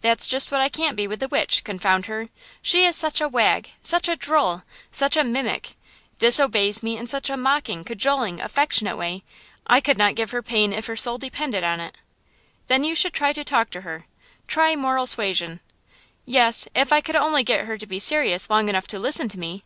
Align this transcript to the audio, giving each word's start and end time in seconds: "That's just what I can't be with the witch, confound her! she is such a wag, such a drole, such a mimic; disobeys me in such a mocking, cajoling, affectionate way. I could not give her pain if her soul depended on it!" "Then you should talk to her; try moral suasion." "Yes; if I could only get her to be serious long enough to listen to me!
"That's 0.00 0.28
just 0.28 0.52
what 0.52 0.60
I 0.60 0.68
can't 0.68 0.94
be 0.96 1.08
with 1.08 1.18
the 1.18 1.26
witch, 1.26 1.64
confound 1.64 2.06
her! 2.06 2.28
she 2.62 2.84
is 2.84 2.94
such 2.94 3.20
a 3.20 3.26
wag, 3.28 3.72
such 3.82 4.08
a 4.08 4.14
drole, 4.14 4.62
such 4.92 5.16
a 5.16 5.24
mimic; 5.24 5.70
disobeys 6.20 6.84
me 6.84 6.96
in 6.96 7.08
such 7.08 7.28
a 7.30 7.36
mocking, 7.36 7.82
cajoling, 7.82 8.40
affectionate 8.40 8.96
way. 8.96 9.24
I 9.66 9.80
could 9.80 9.98
not 9.98 10.14
give 10.14 10.30
her 10.30 10.40
pain 10.40 10.72
if 10.72 10.86
her 10.86 10.94
soul 10.94 11.18
depended 11.18 11.64
on 11.64 11.80
it!" 11.80 11.96
"Then 12.68 12.84
you 12.84 12.94
should 12.94 13.12
talk 13.14 13.70
to 13.72 13.80
her; 13.80 14.06
try 14.46 14.76
moral 14.76 15.04
suasion." 15.08 15.58
"Yes; 16.24 16.68
if 16.72 16.92
I 16.92 17.00
could 17.00 17.16
only 17.16 17.42
get 17.42 17.64
her 17.64 17.76
to 17.76 17.86
be 17.88 17.98
serious 17.98 18.48
long 18.48 18.68
enough 18.68 18.86
to 18.86 19.00
listen 19.00 19.28
to 19.30 19.36
me! 19.40 19.64